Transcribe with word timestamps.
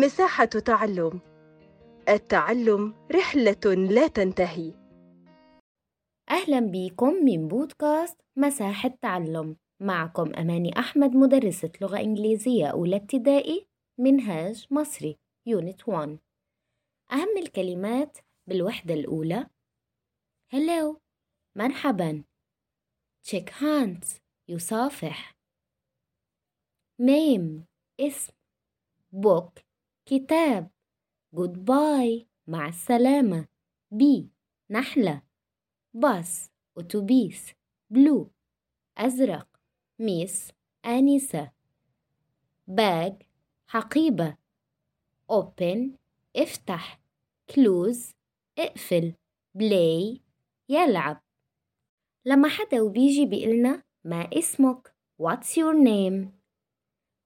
مساحة 0.00 0.44
تعلم. 0.44 1.20
التعلم 2.08 2.94
رحلة 3.12 3.74
لا 3.74 4.06
تنتهي. 4.06 4.72
أهلا 6.30 6.60
بيكم 6.60 7.12
من 7.24 7.48
بودكاست 7.48 8.20
مساحة 8.36 8.88
تعلم. 8.88 9.56
معكم 9.80 10.34
أماني 10.34 10.78
أحمد 10.78 11.16
مدرسة 11.16 11.72
لغة 11.80 12.00
إنجليزية 12.00 12.66
أولى 12.66 12.96
ابتدائي 12.96 13.66
منهاج 13.98 14.66
مصري 14.70 15.18
يونت 15.46 15.88
1 15.88 16.18
أهم 17.12 17.38
الكلمات 17.38 18.18
بالوحدة 18.46 18.94
الأولى 18.94 19.46
Hello. 20.54 20.96
مرحبا. 21.56 22.24
Check 23.28 23.50
hands. 23.50 24.20
يصافح. 24.48 25.36
Name. 27.02 27.64
اسم 28.00 28.32
book. 29.12 29.65
كتاب. 30.06 30.70
Goodbye. 31.36 32.26
مع 32.46 32.68
السلامة. 32.68 33.48
Bee 33.90 34.30
نحلة. 34.70 35.22
باص 35.94 36.50
أتوبيس. 36.78 37.52
Blue 37.90 38.30
أزرق. 38.98 39.48
Miss 39.98 40.52
آنسة. 40.84 41.52
Bag 42.66 43.22
حقيبة. 43.66 44.36
Open. 45.32 45.78
افتح. 46.36 47.00
Close. 47.52 48.14
اقفل. 48.58 49.14
Play. 49.58 50.20
يلعب. 50.68 51.22
لما 52.24 52.48
حدا 52.48 52.80
وبيجي 52.80 53.26
بيقلنا 53.26 53.82
ما 54.04 54.30
اسمك؟ 54.32 54.94
What's 55.22 55.56
your 55.56 55.74
name? 55.74 56.28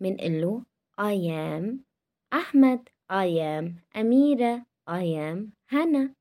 منقله 0.00 0.62
I 1.00 1.14
am 1.14 1.86
أحمد 2.32 2.88
I 3.12 3.28
am. 3.38 3.96
أميرة 3.96 4.66
I 4.90 5.04
am. 5.16 5.50
هنا. 5.68 6.14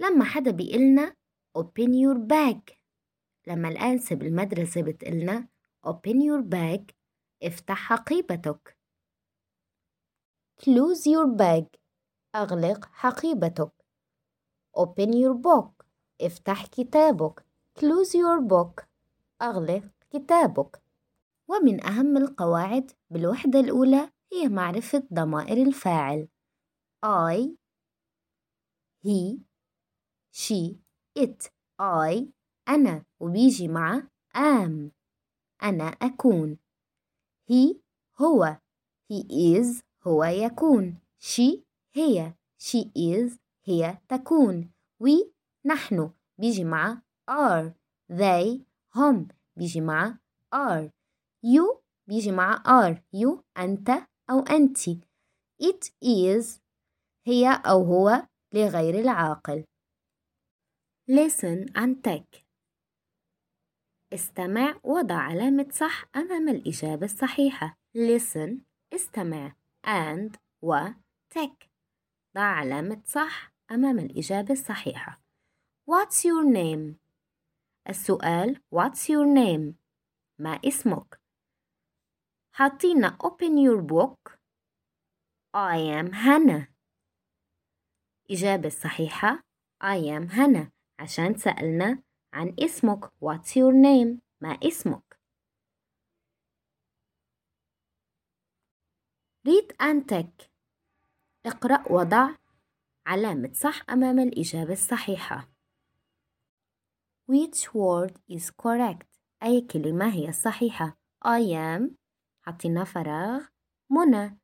لما 0.00 0.24
حدا 0.24 0.50
بيقلنا 0.50 1.16
open 1.58 1.88
your 1.88 2.18
bag. 2.18 2.74
لما 3.46 3.68
الأنسة 3.68 4.16
بالمدرسة 4.16 4.82
بتقلنا 4.82 5.48
open 5.86 6.14
your 6.14 6.42
bag. 6.42 6.94
افتح 7.42 7.76
حقيبتك. 7.76 8.76
Close 10.62 11.06
your 11.06 11.36
bag. 11.38 11.66
أغلق 12.34 12.84
حقيبتك. 12.92 13.72
Open 14.78 15.12
your 15.12 15.34
book. 15.34 15.86
افتح 16.20 16.66
كتابك. 16.66 17.46
Close 17.78 18.12
your 18.14 18.40
book. 18.48 18.84
أغلق 19.42 19.84
كتابك. 20.10 20.85
ومن 21.48 21.84
أهم 21.84 22.16
القواعد 22.16 22.90
بالوحدة 23.10 23.60
الأولى 23.60 24.10
هي 24.32 24.48
معرفة 24.48 25.02
ضمائر 25.12 25.66
الفاعل. 25.66 26.28
I 27.04 27.56
he 29.04 29.40
she 30.32 30.80
it. 31.14 31.50
I 31.80 32.26
أنا 32.68 33.04
وبيجي 33.20 33.68
مع 33.68 34.02
am. 34.34 34.90
أنا 35.62 35.84
أكون. 36.02 36.58
He 37.50 37.76
هو. 38.20 38.58
He 39.12 39.24
is 39.28 39.82
هو 40.06 40.24
يكون. 40.24 40.98
She 41.20 41.60
هي. 41.94 42.34
She 42.58 42.90
is 42.96 43.38
هي 43.64 43.98
تكون. 44.08 44.70
We 45.04 45.30
نحن. 45.66 46.10
بيجي 46.38 46.64
مع 46.64 47.02
are. 47.30 47.72
They 48.12 48.60
هم. 48.94 49.28
بيجي 49.56 49.80
مع 49.80 50.18
are. 50.54 50.90
You 51.46 51.80
بيجي 52.08 52.32
مع 52.32 52.62
are. 52.66 52.96
You 53.16 53.42
أنت 53.58 53.90
أو 54.30 54.40
أنت. 54.40 54.78
It 55.62 55.90
is 56.04 56.60
هي 57.26 57.62
أو 57.66 57.82
هو 57.82 58.26
لغير 58.54 59.00
العاقل. 59.00 59.64
Listen 61.10 61.70
and 61.76 62.02
take 62.08 62.42
استمع 64.12 64.80
وضع 64.84 65.14
علامة 65.14 65.68
صح 65.72 66.04
أمام 66.16 66.48
الإجابة 66.48 67.04
الصحيحة. 67.04 67.78
Listen 67.96 68.50
استمع. 68.94 69.56
And 69.86 70.36
و 70.62 70.88
take 71.34 71.66
ضع 72.34 72.42
علامة 72.42 73.02
صح 73.04 73.52
أمام 73.70 73.98
الإجابة 73.98 74.52
الصحيحة. 74.52 75.20
What's 75.90 76.24
your 76.24 76.44
name؟ 76.44 76.94
السؤال 77.88 78.56
What's 78.74 79.08
your 79.08 79.26
name؟ 79.26 79.74
ما 80.38 80.60
اسمك؟ 80.64 81.25
حاطينا 82.58 83.18
open 83.22 83.58
your 83.58 83.82
book. 83.82 84.38
I 85.54 85.76
am 85.76 86.14
هنا 86.14 86.68
إجابة 88.30 88.66
الصحيحة 88.66 89.42
I 89.84 89.96
am 89.98 90.30
هنا 90.32 90.72
عشان 90.98 91.34
سألنا 91.34 92.02
عن 92.32 92.56
اسمك. 92.60 93.04
What's 93.04 93.56
your 93.56 93.72
name؟ 93.72 94.20
ما 94.40 94.58
اسمك؟ 94.64 95.18
read 99.48 99.76
and 99.82 100.08
take 100.08 100.48
اقرأ 101.46 101.92
وضع 101.92 102.34
علامة 103.06 103.52
صح 103.52 103.90
أمام 103.90 104.18
الإجابة 104.18 104.72
الصحيحة. 104.72 105.48
Which 107.30 107.74
word 107.74 108.14
is 108.30 108.50
correct؟ 108.50 109.06
أي 109.42 109.60
كلمة 109.60 110.14
هي 110.14 110.28
الصحيحة 110.28 110.98
I 111.24 111.40
am 111.40 112.05
حطينا 112.48 112.84
فراغ. 112.84 113.46
منى. 113.90 114.38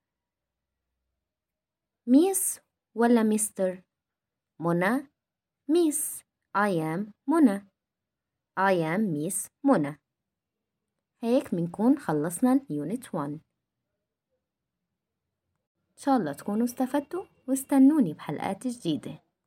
Miss 2.07 2.61
ولا 2.95 3.23
مستر؟ 3.23 3.83
منى. 4.61 5.09
Miss. 5.69 6.23
I 6.57 6.71
am 6.71 7.13
منى. 7.29 7.69
I 8.59 8.75
am 8.97 9.01
Miss 9.01 9.49
منى. 9.65 9.99
هيك 11.23 11.55
بنكون 11.55 11.99
خلصنا 11.99 12.53
ال 12.53 12.65
unit 12.65 13.15
1 13.15 13.41
إن 15.91 15.97
شاء 15.97 16.17
الله 16.17 16.33
تكونوا 16.33 16.65
استفدتوا 16.65 17.25
واستنوني 17.49 18.13
بحلقات 18.13 18.67
جديدة. 18.67 19.23